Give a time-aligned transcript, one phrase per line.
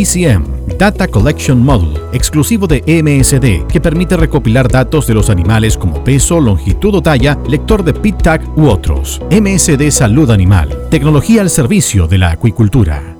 [0.00, 6.02] DCM, Data Collection Module, exclusivo de MSD, que permite recopilar datos de los animales como
[6.02, 9.20] peso, longitud o talla, lector de PIT-TAG u otros.
[9.30, 13.19] MSD Salud Animal, tecnología al servicio de la acuicultura.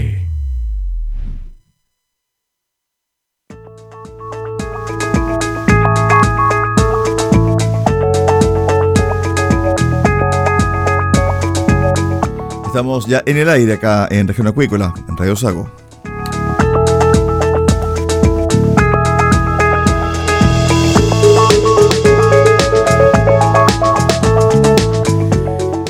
[12.71, 15.69] Estamos ya en el aire acá en Región Acuícola, en Radio Sago.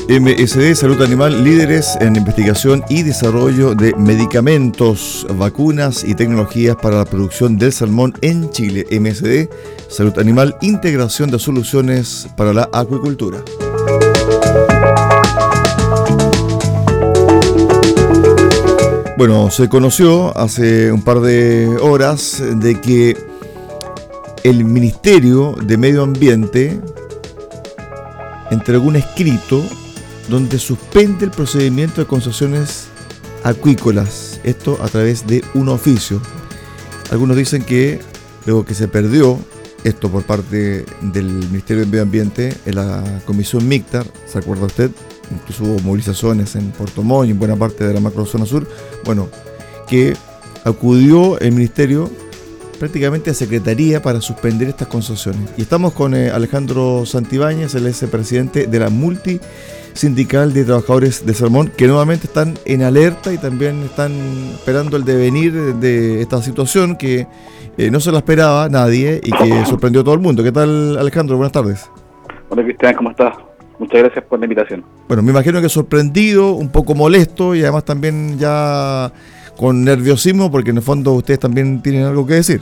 [0.09, 7.05] MSD Salud Animal, líderes en investigación y desarrollo de medicamentos, vacunas y tecnologías para la
[7.05, 8.87] producción del salmón en Chile.
[8.89, 9.51] MSD
[9.87, 13.37] Salud Animal, integración de soluciones para la acuicultura.
[19.21, 23.15] Bueno, se conoció hace un par de horas de que
[24.43, 26.81] el Ministerio de Medio Ambiente
[28.49, 29.63] entregó un escrito
[30.27, 32.87] donde suspende el procedimiento de concesiones
[33.43, 36.19] acuícolas, esto a través de un oficio.
[37.11, 37.99] Algunos dicen que
[38.47, 39.37] luego que se perdió
[39.83, 44.89] esto por parte del Ministerio de Medio Ambiente en la Comisión MICTAR, ¿se acuerda usted?
[45.31, 48.67] Incluso hubo movilizaciones en Puerto Montt y en buena parte de la macrozona sur.
[49.05, 49.29] Bueno,
[49.87, 50.13] que
[50.63, 52.09] acudió el Ministerio
[52.81, 55.51] prácticamente a Secretaría para suspender estas concesiones.
[55.55, 59.39] Y estamos con eh, Alejandro Santibáñez, el ex presidente de la Multi
[59.93, 64.11] Sindical de Trabajadores de Salmón, que nuevamente están en alerta y también están
[64.53, 67.27] esperando el devenir de esta situación que
[67.77, 70.43] eh, no se la esperaba nadie y que sorprendió a todo el mundo.
[70.43, 71.37] ¿Qué tal, Alejandro?
[71.37, 71.87] Buenas tardes.
[72.49, 73.35] Hola, Cristian, ¿cómo estás?
[73.81, 74.83] Muchas gracias por la invitación.
[75.07, 79.11] Bueno, me imagino que sorprendido, un poco molesto y además también ya
[79.57, 82.61] con nerviosismo, porque en el fondo ustedes también tienen algo que decir.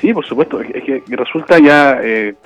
[0.00, 0.60] Sí, por supuesto.
[0.60, 2.36] Es que resulta ya eh,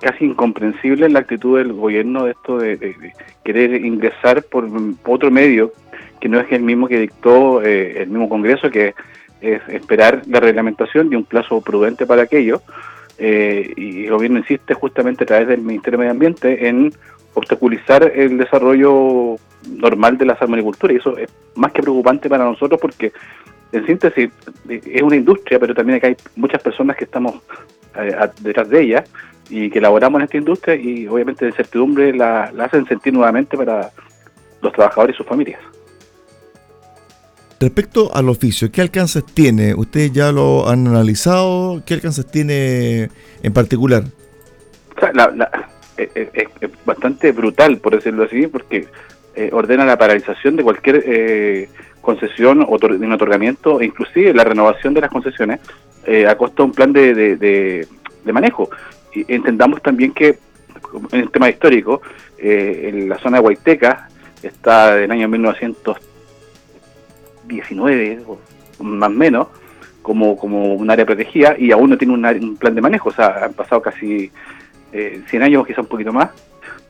[0.00, 2.96] casi incomprensible la actitud del gobierno de esto de,
[3.44, 4.68] querer ingresar por,
[5.06, 5.72] otro medio
[6.20, 8.96] que no es el mismo que dictó eh, el mismo Congreso, que
[9.40, 12.62] es esperar la reglamentación y un plazo prudente para aquello.
[13.18, 16.92] Eh, y el gobierno insiste justamente a través del Ministerio de Medio Ambiente en
[17.34, 19.36] obstaculizar el desarrollo
[19.68, 23.12] normal de la salmonicultura y eso es más que preocupante para nosotros porque
[23.72, 24.30] en síntesis
[24.68, 27.34] es una industria pero también hay muchas personas que estamos
[27.96, 29.04] eh, detrás de ella
[29.50, 33.56] y que laboramos en esta industria y obviamente la incertidumbre la, la hacen sentir nuevamente
[33.56, 33.90] para
[34.62, 35.60] los trabajadores y sus familias.
[37.60, 39.74] Respecto al oficio, ¿qué alcances tiene?
[39.74, 41.82] ¿Ustedes ya lo han analizado?
[41.84, 43.10] ¿Qué alcances tiene
[43.42, 44.04] en particular?
[45.96, 46.48] es,
[46.84, 48.86] bastante brutal, por decirlo así, porque
[49.34, 51.68] eh, ordena la paralización de cualquier eh,
[52.00, 55.58] concesión o de un otorgamiento, inclusive la renovación de las concesiones,
[56.06, 57.86] eh, a costa de un plan de, de,
[58.32, 58.70] manejo.
[59.14, 60.38] Y entendamos también que,
[61.12, 62.02] en el tema histórico,
[62.38, 64.08] en la zona de Huayteca
[64.42, 66.07] está del año 1900
[67.48, 68.22] 19,
[68.80, 69.48] más o menos,
[70.02, 73.08] como, como un área protegida y aún no tiene un, plan de manejo.
[73.08, 74.30] O sea, han pasado casi
[74.92, 76.30] eh, 100 años, quizá un poquito más,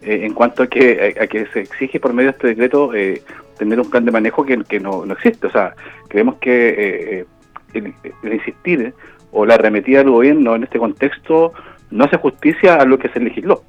[0.00, 3.22] eh, en cuanto a que, a, que se exige por medio de este decreto eh,
[3.58, 5.48] tener un plan de manejo que, no, no, existe.
[5.48, 5.74] O sea,
[6.08, 7.26] creemos que eh,
[7.74, 7.92] el,
[8.32, 8.94] insistir
[9.32, 11.52] o la arremetida del gobierno en este contexto
[11.90, 13.64] no hace justicia a lo que se legisló.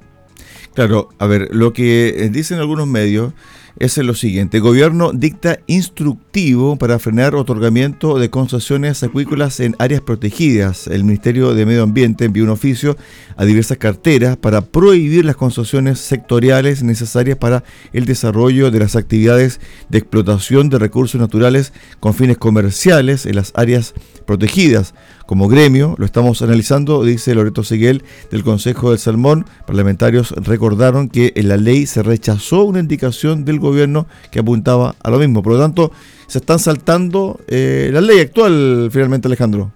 [0.74, 3.32] Claro, a ver, lo que dicen algunos medios
[3.78, 4.58] es lo siguiente.
[4.58, 10.86] El gobierno dicta instructivo para frenar otorgamiento de concesiones acuícolas en áreas protegidas.
[10.86, 12.96] El Ministerio de Medio Ambiente envió un oficio
[13.36, 19.60] a diversas carteras para prohibir las concesiones sectoriales necesarias para el desarrollo de las actividades
[19.88, 23.94] de explotación de recursos naturales con fines comerciales en las áreas
[24.26, 24.94] protegidas.
[25.30, 29.44] Como gremio, lo estamos analizando, dice Loreto Seguel del Consejo del Salmón.
[29.64, 35.08] Parlamentarios recordaron que en la ley se rechazó una indicación del gobierno que apuntaba a
[35.08, 35.40] lo mismo.
[35.40, 35.92] Por lo tanto,
[36.26, 39.70] se están saltando eh, la ley actual, finalmente, Alejandro.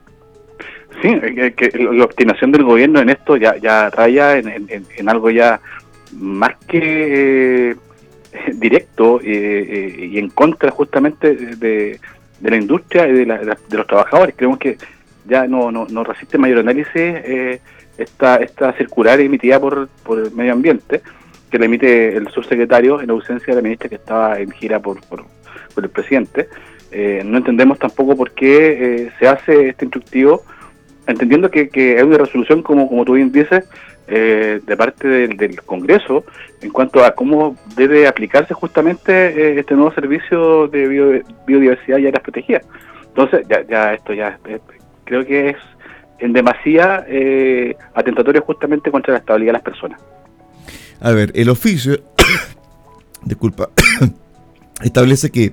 [1.00, 1.14] Sí,
[1.56, 5.60] que la obstinación del gobierno en esto ya, ya raya en, algo ya
[6.18, 7.76] más que eh,
[8.54, 12.00] directo eh, y en contra justamente de,
[12.42, 14.34] la industria y de, de los trabajadores.
[14.36, 14.78] Creemos que
[15.26, 17.60] ya no, no, no resiste mayor análisis eh,
[17.98, 21.00] esta, esta circular emitida por, por el medio ambiente,
[21.50, 25.00] que la emite el subsecretario en ausencia de la ministra que estaba en gira por,
[25.06, 25.24] por,
[25.76, 26.48] el presidente.
[26.90, 30.42] Eh, no entendemos tampoco por qué eh, se hace este instructivo,
[31.06, 33.64] entendiendo que, que hay una resolución, como, como tú bien dices,
[34.06, 36.24] eh, de parte del, del, Congreso
[36.60, 42.64] en cuanto a cómo debe aplicarse justamente este nuevo servicio de biodiversidad y áreas protegidas.
[43.06, 44.38] Entonces, ya, ya esto ya
[45.04, 45.56] creo que es
[46.18, 50.00] en demasía eh, atentatorio justamente contra la estabilidad de las personas.
[51.00, 51.98] A ver, el oficio,
[53.24, 53.68] disculpa,
[54.82, 55.52] establece que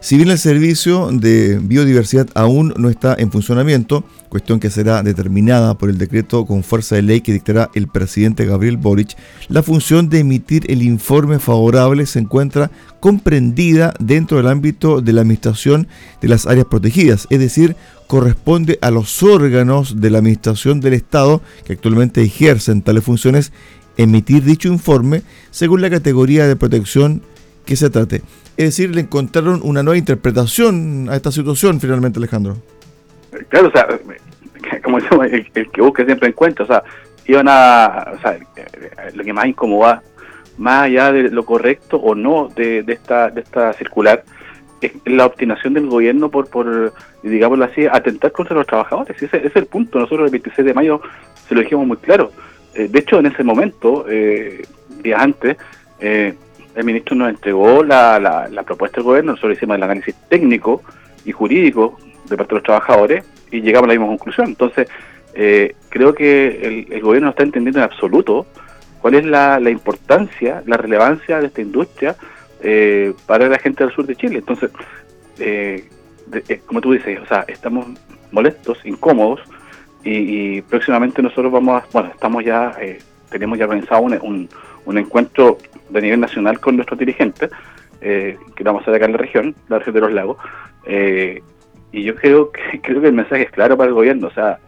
[0.00, 5.76] si bien el servicio de biodiversidad aún no está en funcionamiento, cuestión que será determinada
[5.76, 9.16] por el decreto con fuerza de ley que dictará el presidente Gabriel Boric,
[9.48, 15.22] la función de emitir el informe favorable se encuentra comprendida dentro del ámbito de la
[15.22, 15.88] administración
[16.22, 17.74] de las áreas protegidas, es decir,
[18.08, 23.52] corresponde a los órganos de la administración del Estado que actualmente ejercen tales funciones
[23.96, 27.22] emitir dicho informe según la categoría de protección
[27.66, 28.22] que se trate.
[28.56, 32.56] Es decir, le encontraron una nueva interpretación a esta situación finalmente, Alejandro.
[33.50, 33.86] Claro, o sea,
[34.82, 36.82] como decimos, el, que busca siempre encuentra, o sea,
[37.26, 38.38] iban a, o sea,
[39.14, 40.02] lo que más incomoda,
[40.56, 44.24] más allá de lo correcto o no de, esta, de esta circular,
[45.04, 46.92] la obstinación del gobierno por, por
[47.22, 49.20] digámoslo así, atentar contra los trabajadores.
[49.20, 49.98] Ese, es el punto.
[49.98, 51.00] Nosotros el 26 de mayo
[51.48, 52.30] se lo dijimos muy claro.
[52.74, 54.62] Eh, de hecho, en ese momento, eh,
[55.02, 55.56] días antes,
[56.00, 56.34] eh,
[56.74, 60.82] el ministro nos entregó la, la, propuesta del gobierno, nosotros hicimos el análisis técnico
[61.24, 64.48] y jurídico de parte de los trabajadores y llegamos a la misma conclusión.
[64.48, 64.88] Entonces,
[65.34, 68.46] eh, creo que el, gobierno no está entendiendo en absoluto
[69.00, 72.16] cuál es la, la importancia, la relevancia de esta industria
[72.62, 74.38] eh, para la gente del sur de Chile.
[74.38, 74.70] Entonces,
[75.38, 75.84] eh,
[76.66, 77.86] como tú dices, o sea, estamos
[78.30, 79.40] molestos, incómodos,
[80.04, 82.98] y, próximamente nosotros vamos a, bueno, estamos ya, eh,
[83.30, 84.48] tenemos ya organizado un,
[84.84, 85.58] un, encuentro
[85.90, 87.50] de nivel nacional con nuestros dirigentes,
[88.00, 90.38] eh, que vamos a hacer acá en la región, la región de los lagos,
[90.86, 91.42] eh,
[91.92, 94.58] y yo creo que, creo que el mensaje es claro para el gobierno, o sea,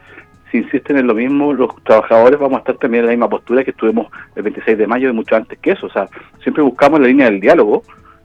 [0.51, 3.65] si insisten en lo mismo, los trabajadores vamos a estar también en la misma postura
[3.65, 6.09] que estuvimos el 26 de mayo y mucho antes que eso, o sea,
[6.43, 7.83] siempre buscamos la línea del diálogo,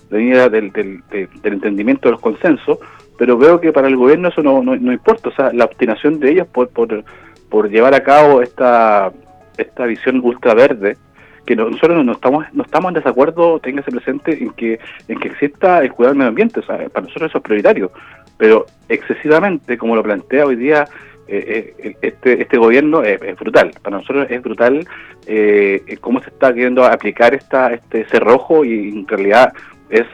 [0.09, 2.79] la línea del, del, del entendimiento de los consensos,
[3.17, 6.31] pero veo que para el gobierno eso no, no, importa, o sea, la obstinación de
[6.31, 7.03] ellos por, por,
[7.49, 9.11] por llevar a cabo esta,
[9.57, 10.97] esta visión ultraverde,
[11.45, 15.83] que nosotros no estamos no estamos en desacuerdo, téngase presente, en que en que exista
[15.83, 17.91] el cuidado del medio ambiente, o sea, para nosotros eso es prioritario,
[18.37, 20.87] pero excesivamente, como lo plantea hoy día
[21.27, 24.87] este, este gobierno, es, brutal, para nosotros es brutal
[25.25, 29.53] eh, cómo se está queriendo aplicar esta este cerrojo y en realidad
[29.89, 30.05] es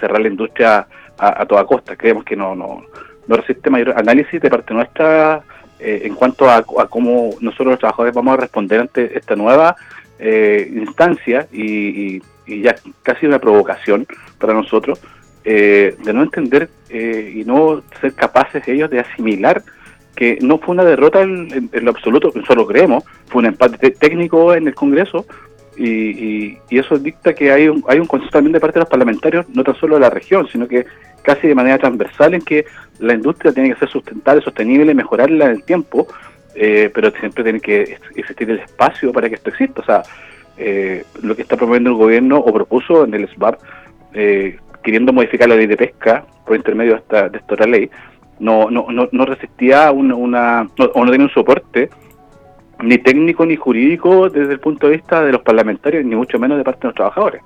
[0.00, 0.86] cerrar la industria
[1.18, 1.96] a, toda costa.
[1.96, 2.82] Creemos que no, no,
[3.26, 5.42] no resiste mayor análisis de parte nuestra
[5.78, 9.76] eh, en cuanto a, cómo nosotros los trabajadores vamos a responder ante esta nueva
[10.18, 14.06] eh, instancia y, ya casi una provocación
[14.38, 15.00] para nosotros
[15.44, 19.64] eh, de no entender y no ser capaces ellos de asimilar
[20.16, 24.66] que no fue una derrota en, lo absoluto, nosotros creemos, fue un empate técnico en
[24.66, 25.26] el Congreso,
[25.76, 29.46] y, eso dicta que hay un, hay un consenso también de parte de los parlamentarios,
[29.50, 30.86] no tan solo de la región, sino que
[31.22, 32.64] casi de manera transversal en que
[32.98, 36.06] la industria tiene que ser sustentable, sostenible, mejorarla en el tiempo,
[36.54, 39.82] eh, pero siempre tiene que existir el espacio para que esto exista.
[39.82, 40.02] O sea,
[40.56, 43.58] eh, lo que está promoviendo el gobierno o propuso en el SBAR,
[44.14, 47.90] eh, queriendo modificar la ley de pesca por intermedio de esta, de esta otra ley,
[48.38, 51.90] no, no, no, no resistía una, una o no tenía un soporte
[52.82, 56.58] ni técnico ni jurídico desde el punto de vista de los parlamentarios, ni mucho menos
[56.58, 57.42] de parte de los trabajadores.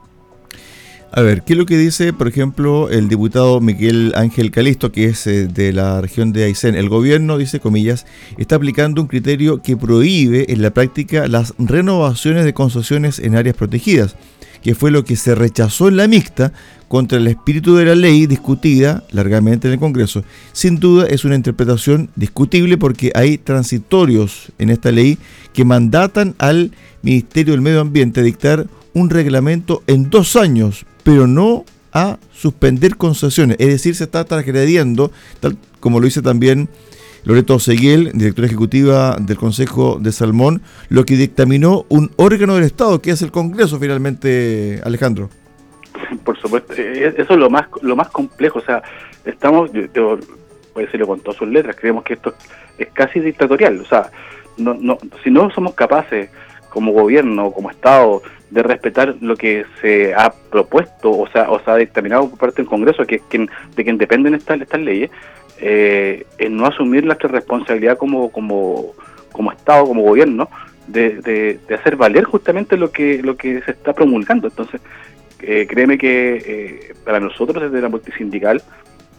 [1.12, 5.06] A ver, ¿qué es lo que dice, por ejemplo, el diputado Miguel Ángel Calisto, que
[5.06, 6.76] es eh, de la región de Aysén?
[6.76, 8.06] El gobierno, dice comillas,
[8.38, 13.56] está aplicando un criterio que prohíbe en la práctica las renovaciones de concesiones en áreas
[13.56, 14.16] protegidas,
[14.62, 16.52] que fue lo que se rechazó en la mixta
[16.90, 20.24] contra el espíritu de la ley discutida largamente en el Congreso.
[20.52, 25.16] Sin duda es una interpretación discutible porque hay transitorios en esta ley
[25.52, 31.28] que mandatan al Ministerio del Medio Ambiente a dictar un reglamento en dos años, pero
[31.28, 33.56] no a suspender concesiones.
[33.60, 36.68] Es decir, se está transgrediendo, tal como lo dice también
[37.22, 43.00] Loreto Seguiel, directora ejecutiva del Consejo de Salmón, lo que dictaminó un órgano del Estado,
[43.00, 45.30] que es el Congreso finalmente, Alejandro.
[46.18, 48.82] Por supuesto, eh, eh, eso es lo más lo más complejo, o sea,
[49.24, 50.18] estamos, yo,
[50.74, 52.34] voy a decirlo con todas sus letras, creemos que esto
[52.78, 54.10] es casi dictatorial, o sea,
[54.56, 56.30] no, no, si no somos capaces
[56.68, 61.70] como gobierno, como Estado, de respetar lo que se ha propuesto o sea, o se
[61.70, 63.20] ha dictaminado por parte del Congreso, que
[63.76, 65.10] de quien dependen estas, estas leyes,
[65.60, 68.92] eh, en no asumir nuestra responsabilidad como, como,
[69.30, 70.48] como Estado, como gobierno,
[70.86, 74.48] de, de, de, hacer valer justamente lo que, lo que se está promulgando.
[74.48, 74.80] Entonces,
[75.42, 78.62] eh, créeme que eh, para nosotros desde la multisindical,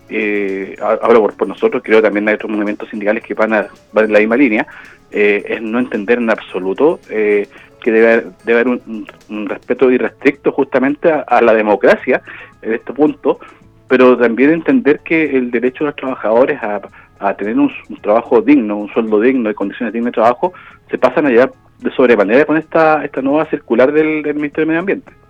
[0.09, 4.13] eh, hablo por, nosotros, creo también hay otros movimientos sindicales que van, a, van en
[4.13, 4.67] la misma línea,
[5.09, 9.07] eh, es no entender en absoluto que debe haber, un,
[9.47, 12.21] respeto irrestricto justamente a, la democracia
[12.61, 13.39] en este punto,
[13.87, 18.89] pero también entender que el derecho de los trabajadores a, tener un, trabajo digno, un
[18.89, 20.53] sueldo digno y condiciones dignas de trabajo,
[20.89, 21.49] se pasan allá
[21.79, 25.20] de sobremanera con esta, esta nueva circular del, del Ministerio del Medio Ambiente.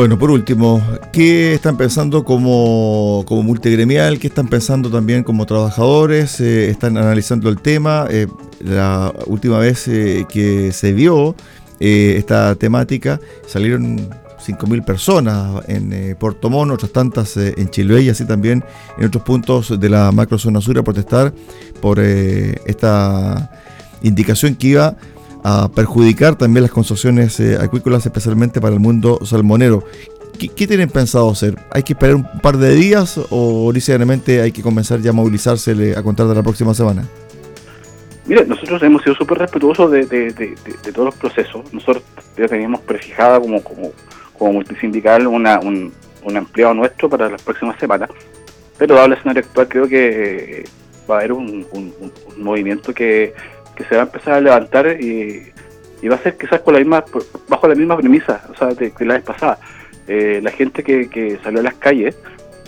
[0.00, 4.18] Bueno, por último, ¿qué están pensando como, como multigremial?
[4.18, 6.40] ¿Qué están pensando también como trabajadores?
[6.40, 8.06] Eh, ¿Están analizando el tema?
[8.08, 8.26] Eh,
[8.60, 11.36] la última vez eh, que se vio
[11.78, 18.64] esta temática salieron 5.000 personas en Puerto Montt, otras tantas en Chiloé y así también
[18.96, 21.34] en otros puntos de la macrozona sur a protestar
[21.82, 23.50] por esta
[24.00, 24.96] indicación que iba
[25.44, 29.84] a perjudicar también las concesiones eh, acuícolas, especialmente para el mundo salmonero.
[30.38, 31.58] ¿Qué, tienen pensado hacer?
[31.70, 35.94] ¿Hay que esperar un par de días o necesariamente hay que comenzar ya a movilizarse
[35.94, 37.06] a contar de la próxima semana?
[38.24, 40.56] Mire, nosotros hemos sido súper respetuosos de,
[40.94, 41.70] todos los procesos.
[41.74, 42.02] Nosotros
[42.38, 43.92] ya teníamos prefijada como, como,
[44.38, 45.92] como multisindical una, un,
[46.24, 48.08] un empleado nuestro para las próximas semanas.
[48.78, 50.64] Pero dado el escenario actual, creo que eh,
[51.10, 51.66] va a haber un
[52.38, 53.34] movimiento que
[53.80, 55.52] que se va a empezar a levantar y,
[56.08, 57.04] va a ser quizás con la misma,
[57.48, 59.58] bajo la misma premisa, o sea, de, la vez pasada.
[60.06, 62.18] Eh, la gente que, salió a las calles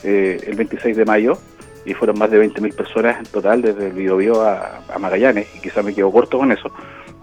[0.05, 1.39] eh, el 26 de mayo,
[1.85, 5.61] y fueron más de 20.000 personas en total desde el Biobío a, a, Magallanes, y
[5.61, 6.71] quizás me quedo corto con eso,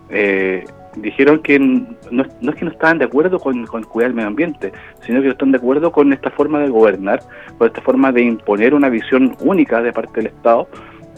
[0.10, 0.66] eh,
[0.96, 4.72] dijeron que no, es que no estaban de acuerdo con, cuidar el medio ambiente,
[5.06, 7.22] sino que no están de acuerdo con esta forma de gobernar,
[7.58, 10.68] con esta forma de imponer una visión única de parte del Estado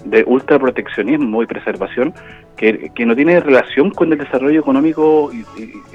[0.05, 2.13] de ultraproteccionismo y preservación
[2.57, 5.31] que, no tiene relación con el desarrollo económico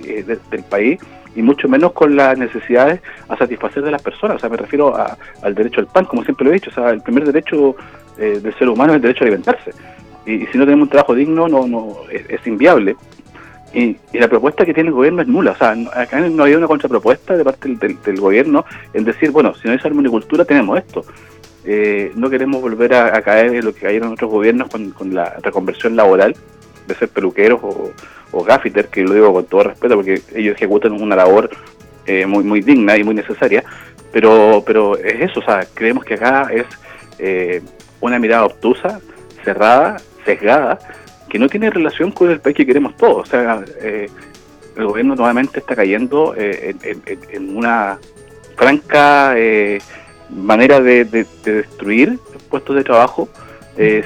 [0.00, 1.00] del país
[1.36, 4.36] y mucho menos con las necesidades a satisfacer de las personas.
[4.36, 6.70] O sea, me refiero al derecho al pan, como siempre lo he dicho.
[6.70, 7.76] O sea, el primer derecho
[8.18, 9.70] eh, del ser humano es el derecho a alimentarse.
[10.24, 12.96] Y, si no tenemos un trabajo digno, no, no es, inviable.
[13.74, 15.52] Y, la propuesta que tiene el gobierno es nula.
[15.52, 19.68] O sea, acá no hay una contrapropuesta de parte del, gobierno en decir, bueno, si
[19.68, 21.04] no hay armonicultura, tenemos esto.
[21.68, 25.96] Eh, no queremos volver a, caer en lo que cayeron otros gobiernos con, la reconversión
[25.96, 26.36] laboral
[26.86, 27.90] de ser peluqueros o,
[28.30, 31.50] o gaffiter, que lo digo con todo respeto porque ellos ejecutan una labor
[32.06, 33.64] eh, muy muy digna y muy necesaria,
[34.12, 36.66] pero pero es eso, o sea, creemos que acá es
[37.18, 37.62] eh,
[38.00, 39.00] una mirada obtusa,
[39.44, 40.78] cerrada, sesgada,
[41.28, 43.26] que no tiene relación con el país que queremos todos.
[43.26, 44.08] O sea, eh,
[44.76, 47.98] el gobierno nuevamente está cayendo en, una
[48.56, 49.34] franca
[50.30, 51.04] manera de,
[51.44, 52.18] destruir
[52.50, 53.28] puestos de trabajo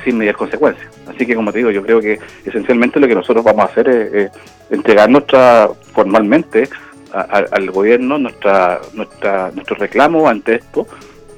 [0.04, 0.88] sin medias consecuencias.
[1.06, 3.88] Así que, como te digo, yo creo que esencialmente lo que nosotros vamos a hacer
[3.88, 4.30] es,
[4.70, 6.68] entregar nuestra, formalmente
[7.12, 10.86] al gobierno nuestra, nuestra, nuestro reclamo ante esto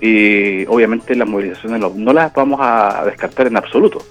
[0.03, 4.03] y obviamente las movilizaciones no las vamos a descartar en absoluto.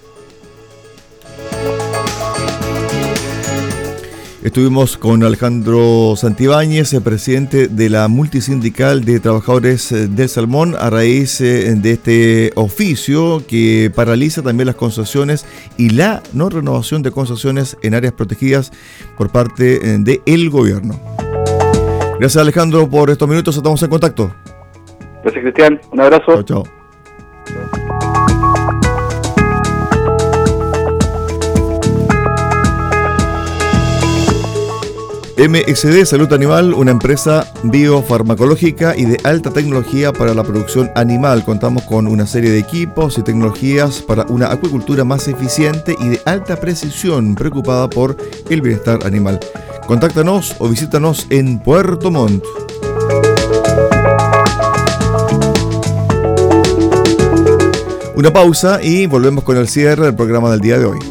[4.43, 10.89] Estuvimos con Alejandro Santibáñez, el presidente de la Multisindical de Trabajadores eh, del Salmón, a
[10.89, 15.45] raíz eh, de este oficio que paraliza también las concesiones
[15.77, 18.71] y la no renovación de concesiones en áreas protegidas
[19.15, 20.99] por parte eh, del gobierno.
[22.19, 24.33] Gracias Alejandro por estos minutos, estamos en contacto.
[25.21, 26.41] Gracias Cristian, un abrazo.
[26.41, 27.80] Chao, chao.
[35.41, 41.43] MSD Salud Animal, una empresa biofarmacológica y de alta tecnología para la producción animal.
[41.43, 46.21] Contamos con una serie de equipos y tecnologías para una acuicultura más eficiente y de
[46.25, 48.15] alta precisión, preocupada por
[48.51, 49.39] el bienestar animal.
[49.87, 52.45] Contáctanos o visítanos en Puerto Montt.
[58.15, 61.10] Una pausa y volvemos con el cierre del programa del día de hoy.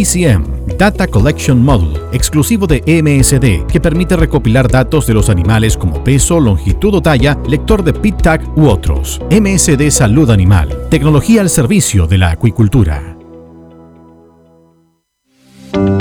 [0.00, 6.02] DCM, Data Collection Module, exclusivo de MSD, que permite recopilar datos de los animales como
[6.02, 9.20] peso, longitud o talla, lector de PIT-TAG u otros.
[9.30, 13.19] MSD Salud Animal, tecnología al servicio de la acuicultura.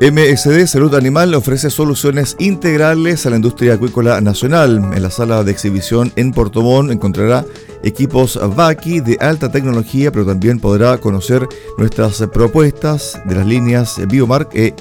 [0.00, 4.78] MSD Salud Animal ofrece soluciones integrales a la industria acuícola nacional.
[4.94, 7.44] En la sala de exhibición en Portomón encontrará
[7.82, 14.48] equipos Vaki de alta tecnología, pero también podrá conocer nuestras propuestas de las líneas Biomark
[14.54, 14.74] e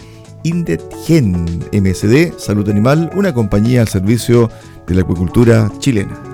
[0.43, 1.65] Indetgen.
[1.73, 4.49] MSD Salud Animal, una compañía al servicio
[4.88, 6.28] de la acuicultura chilena.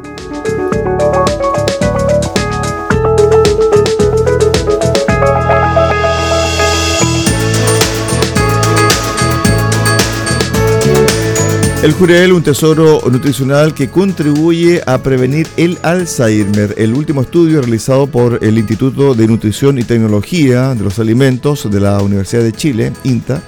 [11.85, 16.73] El Jurel, un tesoro nutricional que contribuye a prevenir el Alzheimer.
[16.79, 21.79] El último estudio realizado por el Instituto de Nutrición y Tecnología de los Alimentos de
[21.79, 23.39] la Universidad de Chile, INTA,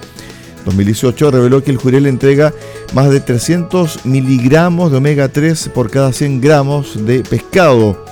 [0.66, 2.54] 2018, reveló que el Jurel entrega
[2.94, 8.04] más de 300 miligramos de omega 3 por cada 100 gramos de pescado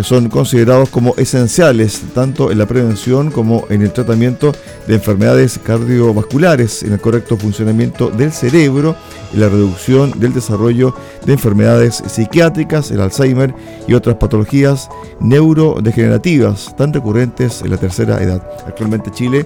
[0.00, 4.50] que son considerados como esenciales tanto en la prevención como en el tratamiento
[4.86, 8.96] de enfermedades cardiovasculares, en el correcto funcionamiento del cerebro,
[9.34, 10.94] en la reducción del desarrollo
[11.26, 13.54] de enfermedades psiquiátricas, el Alzheimer
[13.86, 14.88] y otras patologías
[15.20, 18.42] neurodegenerativas tan recurrentes en la tercera edad.
[18.66, 19.44] Actualmente Chile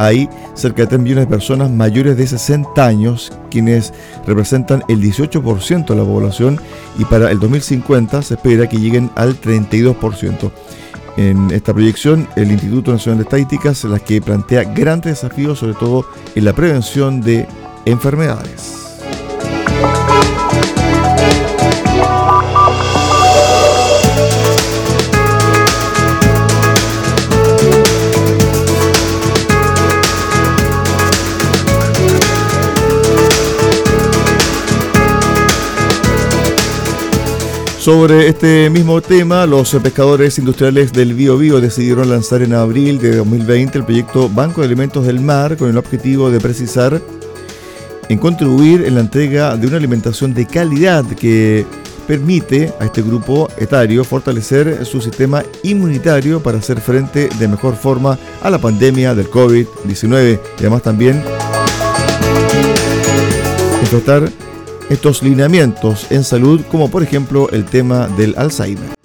[0.00, 3.92] hay cerca de 3 millones de personas mayores de 60 años, quienes
[4.26, 6.58] representan el 18% de la población
[6.98, 10.50] y para el 2050 se espera que lleguen al 32%.
[11.18, 15.74] En esta proyección, el Instituto Nacional de Estadísticas es la que plantea grandes desafíos, sobre
[15.74, 17.46] todo en la prevención de
[17.84, 18.80] enfermedades.
[37.90, 43.16] Sobre este mismo tema, los pescadores industriales del Bio Bio decidieron lanzar en abril de
[43.16, 47.02] 2020 el proyecto Banco de Alimentos del Mar con el objetivo de precisar
[48.08, 51.66] en contribuir en la entrega de una alimentación de calidad que
[52.06, 58.16] permite a este grupo etario fortalecer su sistema inmunitario para hacer frente de mejor forma
[58.40, 61.24] a la pandemia del COVID-19 y además también
[64.90, 68.99] estos lineamientos en salud, como por ejemplo el tema del Alzheimer.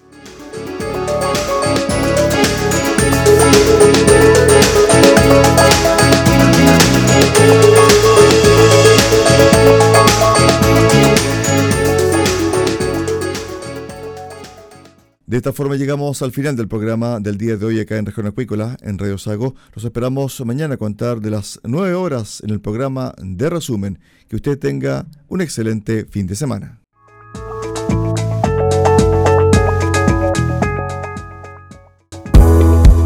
[15.36, 18.26] De esta forma llegamos al final del programa del día de hoy acá en Región
[18.26, 19.54] Acuícola, en Radio Sago.
[19.76, 24.00] Los esperamos mañana a contar de las 9 horas en el programa de resumen.
[24.30, 26.85] Que usted tenga un excelente fin de semana.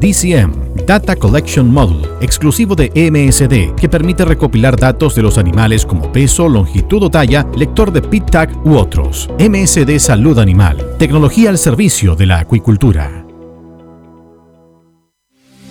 [0.00, 6.10] DCM, Data Collection Module, exclusivo de MSD, que permite recopilar datos de los animales como
[6.12, 9.28] peso, longitud o talla, lector de PIT-TAG u otros.
[9.38, 13.27] MSD Salud Animal, tecnología al servicio de la acuicultura.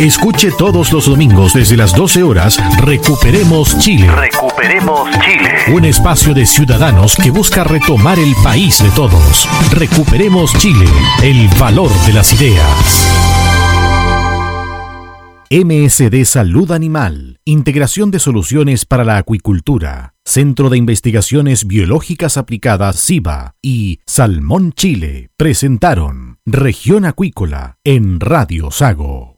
[0.00, 4.10] Escuche todos los domingos desde las 12 horas Recuperemos Chile.
[4.10, 5.74] Recuperemos Chile.
[5.74, 9.48] Un espacio de ciudadanos que busca retomar el país de todos.
[9.72, 10.84] Recuperemos Chile,
[11.22, 13.06] el valor de las ideas.
[15.50, 23.54] MSD Salud Animal, Integración de Soluciones para la Acuicultura, Centro de Investigaciones Biológicas Aplicadas SIBA
[23.62, 29.35] y Salmón Chile presentaron Región Acuícola en Radio Sago.